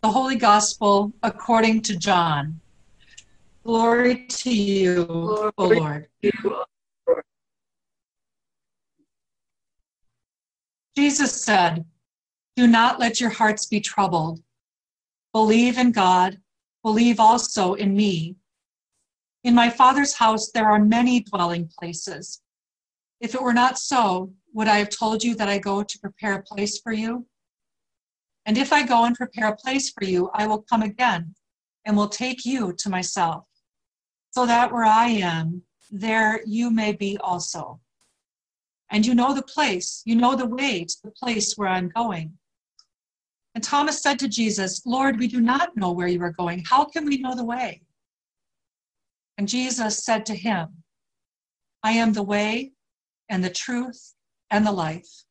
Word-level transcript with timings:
The 0.00 0.10
Holy 0.10 0.36
Gospel 0.36 1.12
according 1.24 1.82
to 1.82 1.96
John. 1.96 2.60
Glory 3.64 4.26
to 4.28 4.54
you, 4.54 5.04
Glory 5.04 5.52
O 5.58 5.66
Lord. 5.66 6.06
You, 6.22 6.30
Lord. 6.44 7.24
Jesus 10.96 11.44
said, 11.44 11.84
Do 12.54 12.68
not 12.68 13.00
let 13.00 13.20
your 13.20 13.30
hearts 13.30 13.66
be 13.66 13.80
troubled. 13.80 14.40
Believe 15.32 15.78
in 15.78 15.90
God, 15.90 16.38
believe 16.84 17.18
also 17.18 17.74
in 17.74 17.96
me. 17.96 18.36
In 19.42 19.54
my 19.54 19.68
Father's 19.68 20.14
house 20.14 20.52
there 20.52 20.70
are 20.70 20.78
many 20.78 21.20
dwelling 21.20 21.68
places. 21.76 22.40
If 23.20 23.34
it 23.34 23.42
were 23.42 23.52
not 23.52 23.80
so, 23.80 24.32
would 24.54 24.68
I 24.68 24.78
have 24.78 24.90
told 24.90 25.24
you 25.24 25.34
that 25.34 25.48
I 25.48 25.58
go 25.58 25.82
to 25.82 25.98
prepare 25.98 26.34
a 26.34 26.42
place 26.42 26.78
for 26.78 26.92
you? 26.92 27.26
And 28.48 28.56
if 28.56 28.72
I 28.72 28.82
go 28.82 29.04
and 29.04 29.14
prepare 29.14 29.48
a 29.48 29.56
place 29.56 29.90
for 29.90 30.04
you, 30.04 30.30
I 30.32 30.46
will 30.46 30.62
come 30.62 30.80
again 30.80 31.34
and 31.84 31.94
will 31.94 32.08
take 32.08 32.46
you 32.46 32.72
to 32.78 32.88
myself, 32.88 33.44
so 34.30 34.46
that 34.46 34.72
where 34.72 34.86
I 34.86 35.08
am, 35.08 35.64
there 35.90 36.40
you 36.46 36.70
may 36.70 36.92
be 36.92 37.18
also. 37.18 37.78
And 38.90 39.04
you 39.04 39.14
know 39.14 39.34
the 39.34 39.42
place, 39.42 40.00
you 40.06 40.16
know 40.16 40.34
the 40.34 40.46
way 40.46 40.86
to 40.86 40.96
the 41.04 41.10
place 41.10 41.58
where 41.58 41.68
I'm 41.68 41.90
going. 41.90 42.38
And 43.54 43.62
Thomas 43.62 44.00
said 44.00 44.18
to 44.20 44.28
Jesus, 44.28 44.86
Lord, 44.86 45.18
we 45.18 45.28
do 45.28 45.42
not 45.42 45.76
know 45.76 45.92
where 45.92 46.08
you 46.08 46.22
are 46.22 46.32
going. 46.32 46.64
How 46.64 46.86
can 46.86 47.04
we 47.04 47.18
know 47.18 47.34
the 47.34 47.44
way? 47.44 47.82
And 49.36 49.46
Jesus 49.46 50.02
said 50.02 50.24
to 50.24 50.34
him, 50.34 50.68
I 51.82 51.92
am 51.92 52.14
the 52.14 52.22
way 52.22 52.72
and 53.28 53.44
the 53.44 53.50
truth 53.50 54.14
and 54.50 54.66
the 54.66 54.72
life. 54.72 55.24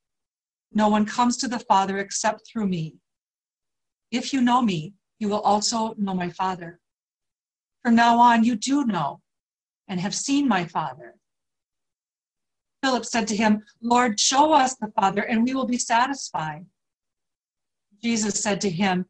No 0.71 0.87
one 0.87 1.07
comes 1.07 1.37
to 1.37 1.47
the 1.47 1.59
Father 1.59 1.97
except 1.97 2.47
through 2.47 2.67
me. 2.67 2.97
If 4.11 4.33
you 4.33 4.41
know 4.41 4.61
me, 4.61 4.93
you 5.19 5.29
will 5.29 5.41
also 5.41 5.93
know 5.97 6.13
my 6.13 6.29
Father. 6.29 6.79
From 7.83 7.95
now 7.95 8.19
on, 8.19 8.43
you 8.43 8.55
do 8.55 8.85
know 8.85 9.21
and 9.87 9.99
have 9.99 10.15
seen 10.15 10.47
my 10.47 10.65
Father. 10.65 11.15
Philip 12.83 13.05
said 13.05 13.27
to 13.29 13.35
him, 13.35 13.63
Lord, 13.81 14.19
show 14.19 14.53
us 14.53 14.75
the 14.75 14.91
Father, 14.95 15.23
and 15.23 15.43
we 15.43 15.53
will 15.53 15.65
be 15.65 15.77
satisfied. 15.77 16.65
Jesus 18.03 18.41
said 18.41 18.61
to 18.61 18.69
him, 18.69 19.05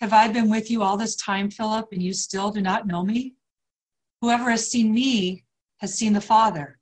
Have 0.00 0.12
I 0.12 0.28
been 0.28 0.50
with 0.50 0.70
you 0.70 0.82
all 0.82 0.96
this 0.96 1.16
time, 1.16 1.50
Philip, 1.50 1.88
and 1.92 2.02
you 2.02 2.12
still 2.12 2.50
do 2.50 2.60
not 2.60 2.86
know 2.86 3.02
me? 3.02 3.34
Whoever 4.20 4.50
has 4.50 4.70
seen 4.70 4.92
me 4.92 5.44
has 5.78 5.94
seen 5.94 6.12
the 6.12 6.20
Father. 6.20 6.78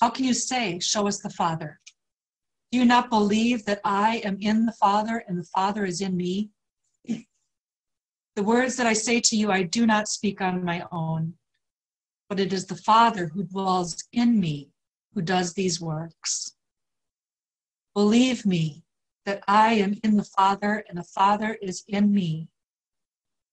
How 0.00 0.10
can 0.10 0.24
you 0.24 0.34
say, 0.34 0.78
Show 0.80 1.06
us 1.06 1.20
the 1.20 1.30
Father? 1.30 1.80
Do 2.70 2.78
you 2.78 2.84
not 2.84 3.08
believe 3.08 3.64
that 3.64 3.80
I 3.84 4.16
am 4.24 4.36
in 4.40 4.66
the 4.66 4.72
Father 4.72 5.24
and 5.28 5.38
the 5.38 5.48
Father 5.54 5.84
is 5.84 6.00
in 6.00 6.16
me? 6.16 6.50
The 8.36 8.42
words 8.42 8.76
that 8.76 8.86
I 8.86 8.94
say 8.94 9.20
to 9.20 9.36
you, 9.36 9.52
I 9.52 9.62
do 9.62 9.86
not 9.86 10.08
speak 10.08 10.40
on 10.40 10.64
my 10.64 10.84
own, 10.90 11.34
but 12.28 12.40
it 12.40 12.52
is 12.52 12.66
the 12.66 12.76
Father 12.76 13.28
who 13.28 13.44
dwells 13.44 14.02
in 14.12 14.40
me 14.40 14.70
who 15.14 15.22
does 15.22 15.52
these 15.52 15.80
works. 15.80 16.56
Believe 17.94 18.44
me 18.44 18.82
that 19.24 19.44
I 19.46 19.74
am 19.74 19.94
in 20.02 20.16
the 20.16 20.24
Father 20.24 20.84
and 20.88 20.98
the 20.98 21.04
Father 21.04 21.56
is 21.62 21.84
in 21.86 22.12
me. 22.12 22.48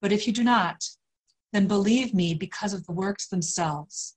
But 0.02 0.12
if 0.12 0.26
you 0.26 0.34
do 0.34 0.44
not, 0.44 0.84
then 1.54 1.68
believe 1.68 2.14
me 2.14 2.34
because 2.34 2.74
of 2.74 2.86
the 2.88 2.92
works 2.92 3.28
themselves. 3.28 4.16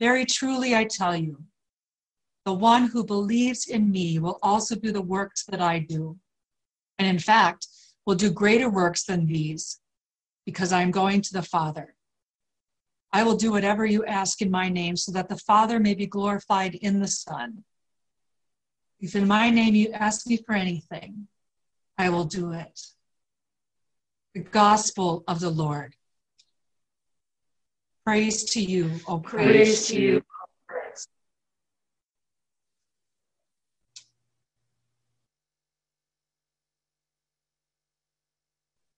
Very 0.00 0.24
truly, 0.24 0.74
I 0.74 0.84
tell 0.84 1.14
you, 1.14 1.44
the 2.44 2.52
one 2.52 2.88
who 2.88 3.04
believes 3.04 3.66
in 3.66 3.90
me 3.90 4.18
will 4.18 4.38
also 4.42 4.74
do 4.74 4.90
the 4.90 5.00
works 5.00 5.44
that 5.44 5.60
I 5.60 5.78
do. 5.78 6.18
And 6.98 7.06
in 7.06 7.18
fact, 7.20 7.68
will 8.06 8.14
do 8.14 8.30
greater 8.30 8.70
works 8.70 9.04
than 9.04 9.26
these, 9.26 9.80
because 10.46 10.72
I 10.72 10.82
am 10.82 10.92
going 10.92 11.20
to 11.22 11.32
the 11.32 11.42
Father. 11.42 11.94
I 13.12 13.24
will 13.24 13.36
do 13.36 13.50
whatever 13.50 13.84
you 13.84 14.04
ask 14.04 14.40
in 14.40 14.50
my 14.50 14.68
name, 14.68 14.96
so 14.96 15.12
that 15.12 15.28
the 15.28 15.36
Father 15.36 15.80
may 15.80 15.94
be 15.94 16.06
glorified 16.06 16.76
in 16.76 17.00
the 17.00 17.08
Son. 17.08 17.64
If 19.00 19.14
in 19.16 19.26
my 19.26 19.50
name 19.50 19.74
you 19.74 19.90
ask 19.92 20.26
me 20.26 20.36
for 20.38 20.54
anything, 20.54 21.26
I 21.98 22.10
will 22.10 22.24
do 22.24 22.52
it. 22.52 22.80
The 24.34 24.40
gospel 24.40 25.24
of 25.26 25.40
the 25.40 25.50
Lord. 25.50 25.94
Praise 28.04 28.44
to 28.52 28.60
you, 28.60 28.92
O 29.08 29.18
Christ. 29.18 29.46
Praise 29.46 29.86
to 29.88 30.00
you, 30.00 30.22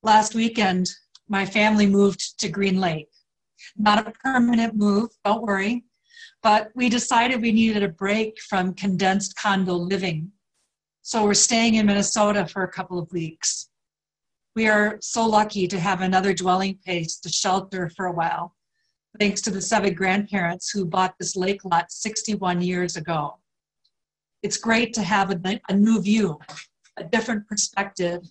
Last 0.08 0.34
weekend, 0.34 0.88
my 1.28 1.44
family 1.44 1.84
moved 1.84 2.40
to 2.40 2.48
Green 2.48 2.80
Lake. 2.80 3.10
Not 3.76 4.08
a 4.08 4.10
permanent 4.10 4.74
move, 4.74 5.10
don't 5.22 5.42
worry, 5.42 5.84
but 6.42 6.70
we 6.74 6.88
decided 6.88 7.42
we 7.42 7.52
needed 7.52 7.82
a 7.82 7.90
break 7.90 8.40
from 8.48 8.72
condensed 8.72 9.36
condo 9.36 9.74
living. 9.74 10.32
So 11.02 11.24
we're 11.24 11.34
staying 11.34 11.74
in 11.74 11.84
Minnesota 11.84 12.46
for 12.46 12.62
a 12.62 12.72
couple 12.72 12.98
of 12.98 13.12
weeks. 13.12 13.68
We 14.56 14.66
are 14.66 14.96
so 15.02 15.26
lucky 15.26 15.68
to 15.68 15.78
have 15.78 16.00
another 16.00 16.32
dwelling 16.32 16.78
place 16.82 17.20
to 17.20 17.28
shelter 17.28 17.90
for 17.94 18.06
a 18.06 18.12
while, 18.12 18.56
thanks 19.20 19.42
to 19.42 19.50
the 19.50 19.60
seven 19.60 19.92
grandparents 19.92 20.70
who 20.70 20.86
bought 20.86 21.16
this 21.20 21.36
lake 21.36 21.66
lot 21.66 21.92
61 21.92 22.62
years 22.62 22.96
ago. 22.96 23.34
It's 24.42 24.56
great 24.56 24.94
to 24.94 25.02
have 25.02 25.30
a, 25.30 25.60
a 25.68 25.74
new 25.74 26.00
view, 26.00 26.38
a 26.96 27.04
different 27.04 27.46
perspective, 27.46 28.22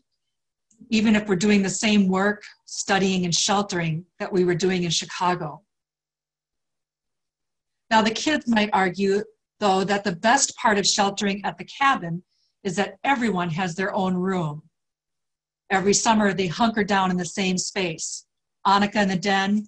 even 0.90 1.16
if 1.16 1.28
we're 1.28 1.36
doing 1.36 1.62
the 1.62 1.70
same 1.70 2.08
work, 2.08 2.44
studying 2.66 3.26
and 3.26 3.36
sheltering 3.36 4.06
that 4.20 4.32
we 4.32 4.46
were 4.46 4.56
doing 4.56 4.84
in 4.84 4.90
Chicago. 4.90 5.62
Now, 7.90 8.02
the 8.02 8.12
kids 8.12 8.48
might 8.48 8.70
argue, 8.74 9.24
though, 9.60 9.84
that 9.84 10.04
the 10.04 10.16
best 10.16 10.56
part 10.58 10.78
of 10.78 10.86
sheltering 10.86 11.44
at 11.46 11.58
the 11.58 11.66
cabin 11.66 12.24
is 12.64 12.76
that 12.76 12.98
everyone 13.04 13.50
has 13.50 13.76
their 13.76 13.94
own 13.94 14.14
room. 14.16 14.62
Every 15.70 15.94
summer, 15.94 16.34
they 16.34 16.48
hunker 16.48 16.84
down 16.84 17.12
in 17.12 17.18
the 17.18 17.26
same 17.26 17.58
space. 17.58 18.26
Annika 18.66 19.02
in 19.04 19.08
the 19.08 19.16
den, 19.16 19.68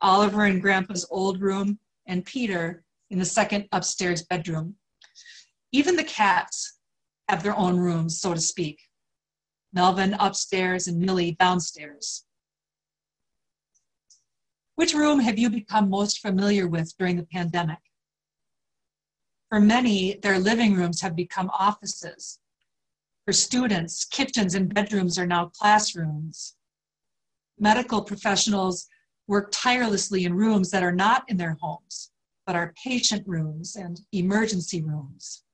Oliver 0.00 0.46
in 0.46 0.60
Grandpa's 0.60 1.06
old 1.10 1.40
room, 1.40 1.78
and 2.06 2.24
Peter 2.24 2.84
in 3.10 3.18
the 3.18 3.24
second 3.24 3.68
upstairs 3.72 4.22
bedroom. 4.24 4.74
Even 5.72 5.96
the 5.96 6.04
cats 6.04 6.78
have 7.28 7.42
their 7.42 7.56
own 7.56 7.76
rooms, 7.76 8.20
so 8.20 8.32
to 8.32 8.40
speak. 8.40 8.78
Melvin 9.72 10.14
upstairs 10.14 10.86
and 10.86 10.98
Millie 10.98 11.32
downstairs. 11.32 12.24
Which 14.76 14.94
room 14.94 15.20
have 15.20 15.38
you 15.38 15.50
become 15.50 15.90
most 15.90 16.20
familiar 16.20 16.68
with 16.68 16.96
during 16.96 17.16
the 17.16 17.26
pandemic? 17.26 17.78
For 19.48 19.60
many, 19.60 20.14
their 20.22 20.38
living 20.38 20.74
rooms 20.74 21.00
have 21.00 21.16
become 21.16 21.50
offices. 21.50 22.38
For 23.24 23.32
students, 23.32 24.04
kitchens 24.04 24.54
and 24.54 24.72
bedrooms 24.72 25.18
are 25.18 25.26
now 25.26 25.46
classrooms. 25.46 26.56
Medical 27.58 28.02
professionals 28.02 28.86
work 29.26 29.50
tirelessly 29.52 30.24
in 30.24 30.34
rooms 30.34 30.70
that 30.70 30.82
are 30.82 30.94
not 30.94 31.24
in 31.28 31.36
their 31.36 31.56
homes, 31.60 32.10
but 32.46 32.56
are 32.56 32.74
patient 32.82 33.26
rooms 33.26 33.76
and 33.76 34.00
emergency 34.12 34.80
rooms. 34.80 35.44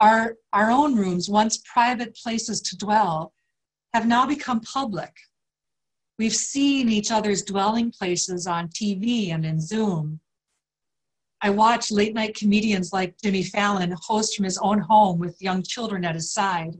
Our, 0.00 0.36
our 0.52 0.70
own 0.70 0.96
rooms, 0.96 1.28
once 1.28 1.58
private 1.58 2.14
places 2.14 2.60
to 2.62 2.76
dwell, 2.76 3.32
have 3.94 4.06
now 4.06 4.26
become 4.26 4.60
public. 4.60 5.12
We've 6.18 6.34
seen 6.34 6.88
each 6.88 7.10
other's 7.10 7.42
dwelling 7.42 7.90
places 7.90 8.46
on 8.46 8.68
TV 8.68 9.32
and 9.32 9.44
in 9.44 9.60
Zoom. 9.60 10.20
I 11.40 11.50
watch 11.50 11.92
late 11.92 12.14
night 12.14 12.36
comedians 12.36 12.92
like 12.92 13.20
Jimmy 13.22 13.44
Fallon 13.44 13.94
host 14.00 14.36
from 14.36 14.44
his 14.44 14.58
own 14.58 14.80
home 14.80 15.18
with 15.18 15.40
young 15.40 15.62
children 15.62 16.04
at 16.04 16.16
his 16.16 16.32
side. 16.32 16.76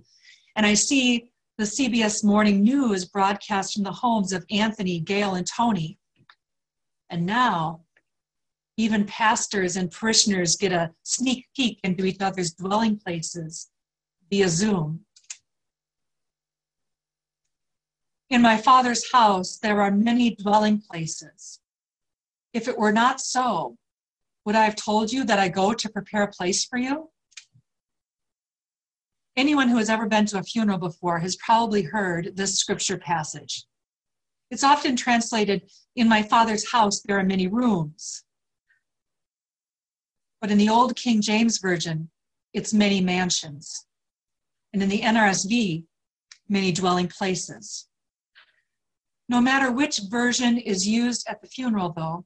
And 0.57 0.67
I 0.67 0.75
see 0.75 1.31
the 1.59 1.65
CBS 1.65 2.25
Morning 2.25 2.63
News 2.63 3.05
broadcast 3.05 3.75
from 3.75 3.85
the 3.85 3.93
homes 3.93 4.33
of 4.33 4.45
Anthony, 4.51 4.99
Gayle, 4.99 5.35
and 5.35 5.47
Tony. 5.47 5.99
And 7.11 7.25
now 7.25 7.83
even 8.79 9.05
pastors 9.05 9.77
and 9.77 9.91
parishioners 9.91 10.55
get 10.57 10.71
a 10.71 10.93
sneak 11.03 11.49
peek 11.55 11.81
into 11.83 12.05
each 12.05 12.21
other's 12.21 12.53
dwelling 12.53 12.97
places 12.97 13.69
via 14.31 14.49
Zoom. 14.49 15.01
In 18.31 18.41
my 18.41 18.57
Father's 18.57 19.11
house, 19.11 19.59
there 19.59 19.83
are 19.83 19.91
many 19.91 20.37
dwelling 20.37 20.81
places. 20.81 21.59
If 22.53 22.69
it 22.69 22.79
were 22.79 22.93
not 22.93 23.21
so, 23.21 23.77
would 24.45 24.55
I 24.55 24.65
have 24.65 24.77
told 24.77 25.13
you 25.13 25.25
that 25.25 25.41
I 25.41 25.49
go 25.49 25.75
to 25.75 25.89
prepare 25.89 26.23
a 26.23 26.31
place 26.31 26.65
for 26.65 26.79
you? 26.79 27.11
Anyone 29.37 29.69
who 29.69 29.79
has 29.79 29.91
ever 29.91 30.07
been 30.07 30.27
to 30.27 30.39
a 30.39 30.43
funeral 30.45 30.79
before 30.79 31.19
has 31.19 31.35
probably 31.37 31.83
heard 31.83 32.37
this 32.37 32.55
scripture 32.55 32.99
passage. 32.99 33.65
It's 34.53 34.65
often 34.65 34.95
translated, 34.95 35.69
In 35.97 36.09
my 36.09 36.23
Father's 36.23 36.71
house, 36.71 37.01
there 37.01 37.19
are 37.19 37.25
many 37.25 37.49
rooms. 37.49 38.25
But 40.41 40.51
in 40.51 40.59
the 40.59 40.69
old 40.69 40.97
King 40.97 41.21
James 41.21 41.59
Version, 41.59 42.11
it's 42.53 42.73
many 42.73 43.01
mansions. 43.01 43.87
And 44.73 44.83
in 44.83 44.89
the 44.89 45.01
NRSV, 45.01 45.85
many 46.49 46.73
dwelling 46.73 47.09
places. 47.09 47.89
No 49.29 49.41
matter 49.41 49.71
which 49.71 50.01
version 50.09 50.57
is 50.59 50.89
used 50.89 51.27
at 51.29 51.43
the 51.43 51.49
funeral, 51.49 51.93
though, 51.95 52.25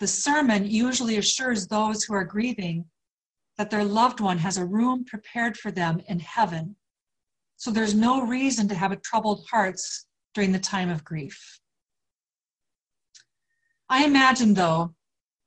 the 0.00 0.06
sermon 0.06 0.66
usually 0.66 1.18
assures 1.18 1.66
those 1.66 2.04
who 2.04 2.14
are 2.14 2.24
grieving 2.24 2.86
that 3.56 3.70
their 3.70 3.84
loved 3.84 4.20
one 4.20 4.38
has 4.38 4.56
a 4.56 4.64
room 4.64 5.04
prepared 5.04 5.56
for 5.56 5.70
them 5.70 6.00
in 6.08 6.18
heaven. 6.18 6.76
So 7.56 7.70
there's 7.70 7.94
no 7.94 8.26
reason 8.26 8.68
to 8.68 8.74
have 8.74 9.00
troubled 9.02 9.46
hearts 9.50 10.06
during 10.34 10.52
the 10.52 10.58
time 10.58 10.90
of 10.90 11.04
grief. 11.04 11.60
I 13.88 14.04
imagine, 14.04 14.54
though, 14.54 14.94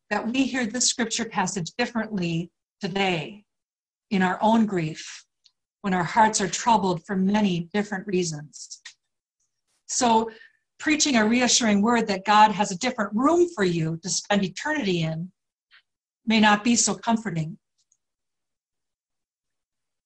that 0.10 0.28
we 0.28 0.44
hear 0.44 0.66
this 0.66 0.88
scripture 0.88 1.26
passage 1.26 1.72
differently 1.78 2.52
today 2.82 3.44
in 4.10 4.22
our 4.22 4.38
own 4.42 4.66
grief 4.66 5.26
when 5.82 5.94
our 5.94 6.04
hearts 6.04 6.42
are 6.42 6.48
troubled 6.48 7.06
for 7.06 7.16
many 7.16 7.70
different 7.74 8.08
reasons. 8.08 8.82
So, 9.88 10.30
preaching 10.80 11.16
a 11.16 11.28
reassuring 11.28 11.82
word 11.82 12.08
that 12.08 12.26
God 12.26 12.52
has 12.52 12.72
a 12.72 12.78
different 12.78 13.14
room 13.16 13.48
for 13.56 13.64
you 13.64 13.98
to 14.04 14.10
spend 14.10 14.44
eternity 14.44 15.02
in 15.02 15.32
may 16.26 16.40
not 16.40 16.64
be 16.64 16.76
so 16.76 16.94
comforting. 16.94 17.58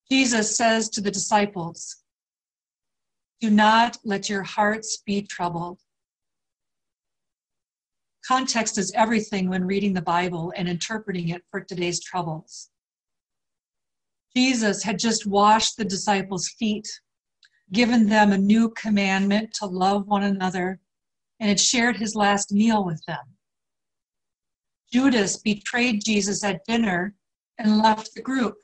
Jesus 0.10 0.56
says 0.56 0.90
to 0.90 1.02
the 1.02 1.12
disciples, 1.12 2.04
Do 3.40 3.50
not 3.50 3.98
let 4.04 4.30
your 4.30 4.44
hearts 4.44 5.02
be 5.06 5.24
troubled. 5.24 5.80
Context 8.28 8.78
is 8.78 8.92
everything 8.94 9.50
when 9.50 9.66
reading 9.66 9.94
the 9.94 10.02
Bible 10.02 10.54
and 10.56 10.70
interpreting 10.70 11.30
it 11.30 11.44
for 11.50 11.62
today's 11.62 12.00
troubles. 12.00 12.70
Jesus 14.36 14.84
had 14.84 15.00
just 15.00 15.26
washed 15.26 15.76
the 15.76 15.86
disciples' 15.86 16.50
feet, 16.50 16.88
given 17.74 18.08
them 18.08 18.32
a 18.32 18.38
new 18.38 18.70
commandment 18.70 19.54
to 19.56 19.66
love 19.66 20.08
one 20.08 20.24
another, 20.24 20.80
and 21.40 21.50
had 21.50 21.60
shared 21.60 21.98
his 21.98 22.16
last 22.16 22.52
meal 22.52 22.86
with 22.86 23.04
them. 23.08 23.36
Judas 24.94 25.38
betrayed 25.38 26.04
Jesus 26.06 26.44
at 26.44 26.64
dinner 26.66 27.16
and 27.58 27.80
left 27.80 28.14
the 28.14 28.22
group. 28.22 28.56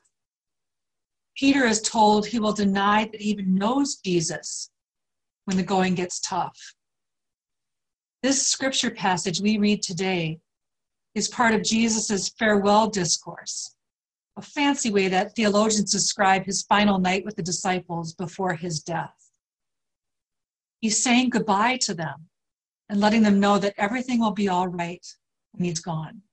Peter 1.36 1.66
is 1.66 1.82
told 1.82 2.26
he 2.26 2.40
will 2.40 2.54
deny 2.54 3.06
that 3.06 3.22
he 3.22 3.30
even 3.30 3.56
knows 3.56 3.98
Jesus 3.98 4.70
when 5.46 5.58
the 5.58 5.64
going 5.64 5.96
gets 5.96 6.20
tough. 6.20 6.58
This 8.24 8.48
scripture 8.48 8.90
passage 8.90 9.42
we 9.42 9.60
read 9.60 9.84
today 9.84 10.40
is 11.14 11.28
part 11.28 11.54
of 11.54 11.64
Jesus' 11.64 12.30
farewell 12.30 12.88
discourse, 12.88 13.76
a 14.38 14.42
fancy 14.42 14.90
way 14.90 15.08
that 15.08 15.36
theologians 15.36 15.92
describe 15.92 16.44
his 16.44 16.64
final 16.64 16.98
night 16.98 17.24
with 17.26 17.36
the 17.36 17.44
disciples 17.44 18.14
before 18.14 18.56
his 18.56 18.82
death. 18.82 19.14
He's 20.80 21.04
saying 21.04 21.30
goodbye 21.30 21.78
to 21.82 21.94
them 21.94 22.28
and 22.90 23.00
letting 23.00 23.22
them 23.22 23.40
know 23.40 23.60
that 23.60 23.76
everything 23.78 24.20
will 24.20 24.32
be 24.32 24.50
all 24.50 24.68
right 24.68 25.06
when 25.52 25.66
he's 25.66 25.80
gone. 25.80 26.24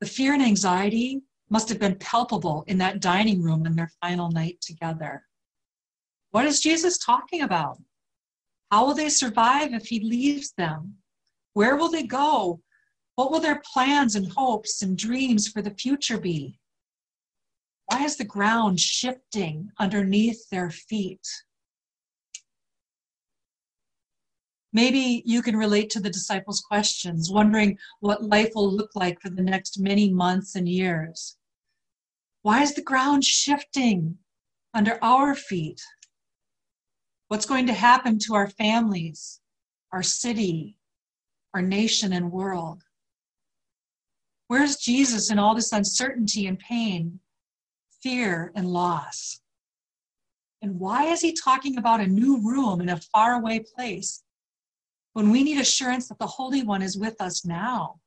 The 0.00 0.06
fear 0.06 0.34
and 0.34 0.42
anxiety 0.42 1.22
must 1.48 1.70
have 1.70 1.78
been 1.78 1.96
palpable 1.96 2.64
in 2.66 2.76
that 2.78 3.00
dining 3.00 3.42
room 3.42 3.64
in 3.64 3.74
their 3.74 3.90
final 4.02 4.30
night 4.30 4.60
together. 4.60 5.24
What 6.30 6.44
is 6.44 6.60
Jesus 6.60 6.98
talking 6.98 7.40
about? 7.40 7.78
How 8.70 8.86
will 8.86 8.94
they 8.94 9.08
survive 9.08 9.74
if 9.74 9.86
he 9.86 10.00
leaves 10.00 10.52
them? 10.56 10.96
Where 11.54 11.76
will 11.76 11.90
they 11.90 12.04
go? 12.04 12.60
What 13.16 13.32
will 13.32 13.40
their 13.40 13.62
plans 13.72 14.14
and 14.14 14.30
hopes 14.32 14.82
and 14.82 14.96
dreams 14.96 15.48
for 15.48 15.60
the 15.60 15.74
future 15.74 16.18
be? 16.18 16.58
Why 17.86 18.04
is 18.04 18.16
the 18.16 18.24
ground 18.24 18.78
shifting 18.78 19.70
underneath 19.78 20.48
their 20.50 20.70
feet? 20.70 21.26
Maybe 24.72 25.24
you 25.26 25.42
can 25.42 25.56
relate 25.56 25.90
to 25.90 26.00
the 26.00 26.10
disciples' 26.10 26.60
questions, 26.60 27.28
wondering 27.28 27.76
what 27.98 28.22
life 28.22 28.52
will 28.54 28.72
look 28.72 28.90
like 28.94 29.20
for 29.20 29.28
the 29.28 29.42
next 29.42 29.80
many 29.80 30.12
months 30.12 30.54
and 30.54 30.68
years. 30.68 31.36
Why 32.42 32.62
is 32.62 32.74
the 32.74 32.82
ground 32.82 33.24
shifting 33.24 34.18
under 34.72 34.98
our 35.02 35.34
feet? 35.34 35.82
What's 37.30 37.46
going 37.46 37.68
to 37.68 37.72
happen 37.72 38.18
to 38.26 38.34
our 38.34 38.48
families, 38.48 39.38
our 39.92 40.02
city, 40.02 40.76
our 41.54 41.62
nation, 41.62 42.12
and 42.12 42.32
world? 42.32 42.82
Where's 44.48 44.78
Jesus 44.78 45.30
in 45.30 45.38
all 45.38 45.54
this 45.54 45.70
uncertainty 45.70 46.48
and 46.48 46.58
pain, 46.58 47.20
fear 48.02 48.50
and 48.56 48.66
loss? 48.66 49.40
And 50.60 50.80
why 50.80 51.04
is 51.04 51.20
he 51.20 51.32
talking 51.32 51.78
about 51.78 52.00
a 52.00 52.06
new 52.08 52.42
room 52.42 52.80
in 52.80 52.88
a 52.88 53.00
faraway 53.14 53.60
place 53.60 54.24
when 55.12 55.30
we 55.30 55.44
need 55.44 55.60
assurance 55.60 56.08
that 56.08 56.18
the 56.18 56.26
Holy 56.26 56.64
One 56.64 56.82
is 56.82 56.98
with 56.98 57.20
us 57.20 57.44
now? 57.44 58.00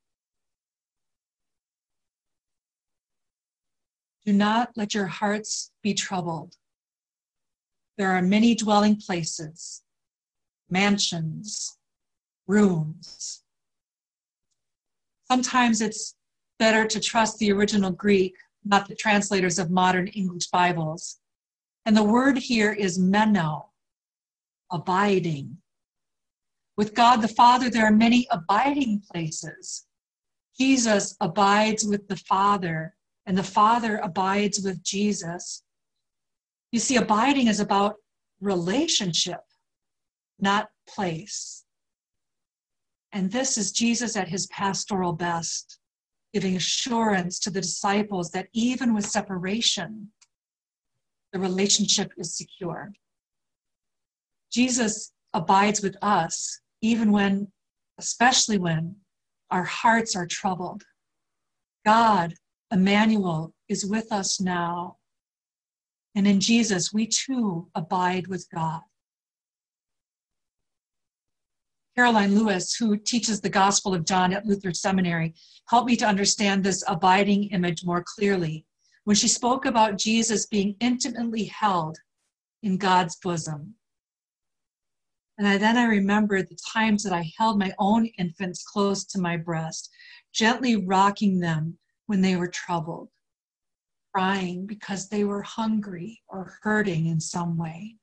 Do 4.26 4.34
not 4.34 4.72
let 4.76 4.94
your 4.94 5.08
hearts 5.08 5.72
be 5.82 5.94
troubled. 5.94 6.58
There 7.98 8.12
are 8.12 8.22
many 8.22 8.56
dwelling 8.56 8.96
places, 8.96 9.84
mansions, 10.70 11.78
rooms. 12.48 13.44
Sometimes 15.30 15.82
it's 15.82 16.16
better 16.60 16.88
to 16.88 17.00
trust 17.00 17.38
the 17.38 17.52
original 17.52 17.92
Greek, 17.92 18.36
not 18.66 18.88
the 18.88 18.96
translators 18.96 19.60
of 19.60 19.70
modern 19.70 20.08
English 20.08 20.48
Bibles. 20.48 21.20
And 21.86 21.96
the 21.96 22.04
word 22.04 22.38
here 22.38 22.72
is 22.72 22.98
meno, 22.98 23.70
abiding. 24.72 25.58
With 26.78 26.96
God 26.96 27.18
the 27.18 27.28
Father, 27.28 27.70
there 27.70 27.86
are 27.86 27.92
many 27.92 28.28
abiding 28.32 29.04
places. 29.12 29.86
Jesus 30.60 31.16
abides 31.20 31.84
with 31.84 32.08
the 32.08 32.18
Father, 32.18 32.96
and 33.26 33.38
the 33.38 33.44
Father 33.44 33.98
abides 33.98 34.62
with 34.64 34.84
Jesus. 34.84 35.64
You 36.74 36.80
see, 36.80 36.96
abiding 36.96 37.50
is 37.50 37.60
about 37.60 37.98
relationship, 38.42 39.42
not 40.40 40.70
place. 40.90 41.66
And 43.12 43.32
this 43.32 43.60
is 43.60 43.72
Jesus 43.72 44.18
at 44.18 44.28
his 44.28 44.48
pastoral 44.48 45.14
best, 45.14 45.78
giving 46.34 46.56
assurance 46.56 47.38
to 47.42 47.52
the 47.52 47.62
disciples 47.62 48.32
that 48.32 48.48
even 48.54 48.96
with 48.96 49.06
separation, 49.06 50.12
the 51.32 51.38
relationship 51.38 52.12
is 52.18 52.36
secure. 52.36 52.92
Jesus 54.52 55.12
abides 55.36 55.84
with 55.84 55.96
us 56.02 56.60
even 56.82 57.12
when, 57.12 57.52
especially 58.00 58.58
when, 58.58 58.96
our 59.52 59.64
hearts 59.64 60.16
are 60.16 60.26
troubled. 60.26 60.82
God, 61.86 62.34
Emmanuel, 62.72 63.54
is 63.70 63.86
with 63.86 64.12
us 64.12 64.42
now 64.42 64.98
and 66.16 66.28
in 66.28 66.40
Jesus, 66.40 66.94
we 66.94 67.08
too 67.08 67.70
abide 67.74 68.28
with 68.28 68.48
God. 68.54 68.82
Karoline 71.98 72.34
Lewis, 72.34 72.76
who 72.76 72.98
teaches 72.98 73.40
the 73.40 73.50
Gospel 73.50 73.94
of 73.94 74.06
John 74.06 74.34
at 74.34 74.46
Luther 74.46 74.74
Seminary, 74.74 75.36
helped 75.68 75.88
me 75.88 75.96
to 75.98 76.08
understand 76.08 76.64
this 76.64 76.84
abiding 76.88 77.46
image 77.46 77.86
more 77.86 78.04
clearly 78.04 78.66
when 79.04 79.16
she 79.16 79.28
spoke 79.28 79.66
about 79.66 79.98
Jesus 79.98 80.46
being 80.48 80.76
intimately 80.80 81.46
held 81.46 81.98
in 82.64 82.78
God's 82.78 83.16
bosom. 83.18 83.76
And 85.38 85.48
I, 85.48 85.58
then 85.58 85.78
I 85.78 85.86
remembered 85.86 86.48
the 86.50 86.58
times 86.74 87.04
that 87.04 87.14
I 87.14 87.32
held 87.38 87.60
my 87.60 87.74
own 87.80 88.06
infants 88.18 88.64
close 88.64 89.04
to 89.06 89.20
my 89.20 89.36
breast, 89.36 89.90
gently 90.32 90.76
rocking 90.76 91.40
them 91.40 91.78
when 92.06 92.22
they 92.22 92.36
were 92.36 92.48
troubled 92.48 93.10
crying 94.14 94.66
because 94.66 95.10
they 95.10 95.24
were 95.24 95.42
hungry 95.42 96.22
or 96.28 96.58
hurting 96.62 97.08
in 97.08 97.20
some 97.20 97.58
way. 97.58 97.96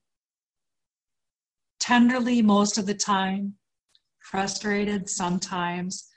Tenderly, 1.79 2.41
most 2.41 2.77
of 2.77 2.85
the 2.85 2.93
time, 2.93 3.55
frustrated 4.19 5.09
sometimes, 5.09 6.09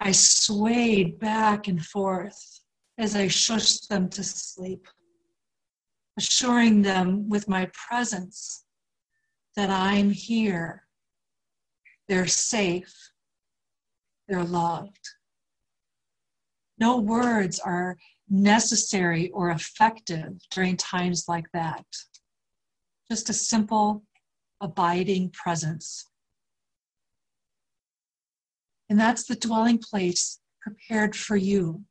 I 0.00 0.12
swayed 0.12 1.18
back 1.18 1.68
and 1.68 1.84
forth 1.84 2.60
as 2.98 3.14
I 3.14 3.26
shushed 3.26 3.88
them 3.88 4.08
to 4.10 4.24
sleep, 4.24 4.86
assuring 6.18 6.82
them 6.82 7.28
with 7.28 7.48
my 7.48 7.70
presence 7.88 8.64
that 9.56 9.70
I'm 9.70 10.10
here, 10.10 10.86
they're 12.08 12.26
safe, 12.26 12.94
they're 14.28 14.44
loved. 14.44 15.08
No 16.82 16.96
words 16.96 17.60
are 17.60 17.96
necessary 18.28 19.30
or 19.30 19.50
effective 19.50 20.32
during 20.50 20.76
times 20.76 21.26
like 21.28 21.46
that. 21.52 21.86
Just 23.08 23.30
a 23.30 23.32
simple, 23.32 24.02
abiding 24.60 25.30
presence. 25.30 26.10
And 28.90 28.98
that's 28.98 29.26
the 29.26 29.36
dwelling 29.36 29.78
place 29.78 30.40
prepared 30.60 31.14
for 31.14 31.36
you. 31.36 31.84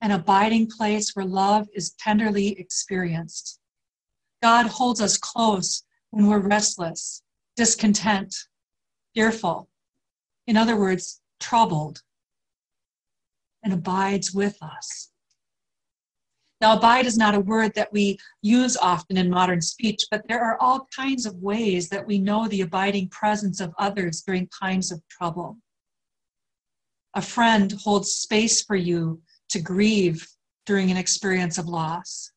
An 0.00 0.10
abiding 0.10 0.68
place 0.68 1.14
where 1.14 1.24
love 1.24 1.68
is 1.72 1.94
tenderly 2.00 2.48
experienced. 2.58 3.60
God 4.42 4.66
holds 4.66 5.00
us 5.00 5.16
close 5.16 5.84
when 6.10 6.26
we're 6.26 6.40
restless, 6.40 7.22
discontent, 7.54 8.34
fearful. 9.14 9.68
In 10.48 10.56
other 10.56 10.74
words, 10.74 11.20
troubled, 11.38 12.02
and 13.66 13.74
abides 13.74 14.32
with 14.32 14.56
us. 14.62 15.10
Now, 16.60 16.76
abide 16.76 17.04
is 17.04 17.18
not 17.18 17.34
a 17.34 17.40
word 17.40 17.74
that 17.74 17.92
we 17.92 18.16
use 18.40 18.76
often 18.76 19.16
in 19.16 19.28
modern 19.28 19.60
speech, 19.60 20.04
but 20.08 20.22
there 20.28 20.40
are 20.40 20.56
all 20.60 20.86
kinds 20.96 21.26
of 21.26 21.34
ways 21.42 21.88
that 21.88 22.06
we 22.06 22.18
know 22.18 22.46
the 22.46 22.60
abiding 22.60 23.08
presence 23.08 23.60
of 23.60 23.74
others 23.76 24.22
during 24.22 24.48
times 24.48 24.92
of 24.92 25.02
trouble. 25.08 25.56
A 27.14 27.20
friend 27.20 27.72
holds 27.72 28.12
space 28.12 28.62
for 28.62 28.76
you 28.76 29.20
to 29.48 29.60
grieve 29.60 30.24
during 30.64 30.92
an 30.92 30.96
experience 30.96 31.58
of 31.58 31.66
loss. 31.66 32.30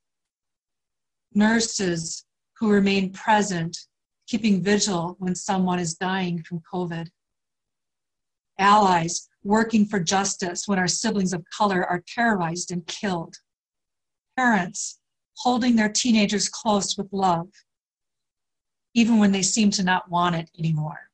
Nurses 1.35 2.25
who 2.57 2.71
remain 2.71 3.13
present, 3.13 3.77
keeping 4.25 4.63
vigil 4.63 5.15
when 5.19 5.35
someone 5.35 5.77
is 5.77 5.93
dying 5.93 6.41
from 6.41 6.63
COVID. 6.73 7.07
Allies 8.57 9.28
working 9.43 9.85
for 9.85 9.99
justice 9.99 10.67
when 10.67 10.79
our 10.79 10.87
siblings 10.87 11.33
of 11.33 11.43
color 11.55 11.85
are 11.85 12.03
terrorized 12.07 12.71
and 12.71 12.85
killed 12.87 13.35
parents 14.39 14.99
holding 15.39 15.75
their 15.75 15.89
teenagers 15.89 16.47
close 16.47 16.97
with 16.97 17.07
love, 17.11 17.49
even 18.93 19.17
when 19.19 19.33
they 19.33 19.41
seem 19.41 19.69
to 19.69 19.83
not 19.83 20.09
want 20.09 20.33
it 20.33 20.49
anymore. 20.57 21.09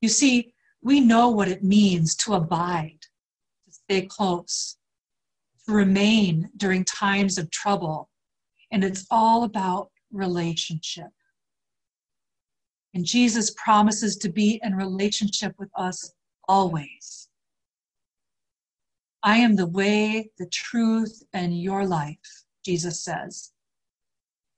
You 0.00 0.08
see, 0.08 0.54
we 0.82 1.00
know 1.00 1.28
what 1.28 1.48
it 1.48 1.62
means 1.62 2.14
to 2.16 2.32
abide, 2.32 3.00
to 3.66 3.72
stay 3.72 4.02
close, 4.06 4.78
to 5.66 5.74
remain 5.74 6.48
during 6.56 6.82
times 6.84 7.36
of 7.36 7.50
trouble, 7.50 8.08
and 8.70 8.82
it's 8.82 9.06
all 9.10 9.44
about 9.44 9.90
relationship. 10.10 11.10
And 12.94 13.04
Jesus 13.04 13.54
promises 13.62 14.16
to 14.16 14.30
be 14.30 14.60
in 14.62 14.74
relationship 14.74 15.54
with 15.58 15.68
us 15.76 16.14
always. 16.50 17.28
I 19.22 19.36
am 19.36 19.54
the 19.54 19.68
way, 19.68 20.30
the 20.36 20.48
truth, 20.48 21.22
and 21.32 21.62
your 21.62 21.86
life, 21.86 22.44
Jesus 22.64 23.04
says. 23.04 23.52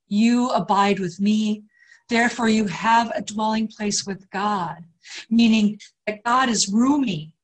You 0.07 0.49
abide 0.49 0.99
with 0.99 1.19
me, 1.19 1.65
therefore, 2.09 2.49
you 2.49 2.65
have 2.65 3.11
a 3.13 3.21
dwelling 3.21 3.67
place 3.67 4.07
with 4.07 4.27
God, 4.31 4.85
meaning 5.29 5.79
that 6.07 6.23
God 6.23 6.49
is 6.49 6.67
roomy, 6.67 7.35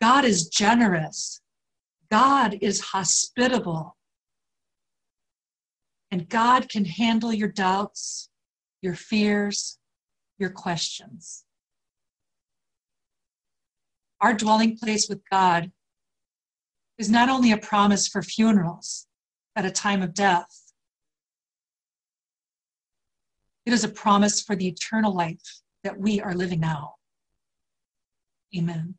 God 0.00 0.24
is 0.24 0.48
generous, 0.48 1.40
God 2.10 2.58
is 2.60 2.80
hospitable, 2.80 3.96
and 6.10 6.28
God 6.28 6.68
can 6.68 6.84
handle 6.86 7.32
your 7.32 7.52
doubts, 7.66 8.30
your 8.82 8.94
fears, 8.94 9.78
your 10.38 10.50
questions. 10.50 11.44
Our 14.20 14.34
dwelling 14.34 14.76
place 14.76 15.08
with 15.08 15.20
God 15.30 15.72
is 16.98 17.10
not 17.10 17.28
only 17.28 17.52
a 17.52 17.56
promise 17.56 18.06
for 18.06 18.22
funerals 18.22 19.06
at 19.56 19.64
a 19.64 19.70
time 19.70 20.02
of 20.02 20.12
death, 20.12 20.72
it 23.64 23.72
is 23.72 23.84
a 23.84 23.88
promise 23.88 24.42
for 24.42 24.54
the 24.56 24.68
eternal 24.68 25.14
life 25.14 25.62
that 25.84 25.98
we 25.98 26.20
are 26.20 26.34
living 26.34 26.60
now. 26.60 26.94
Amen. 28.56 28.96